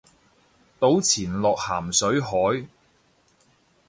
[0.79, 2.65] 倒錢落咸水海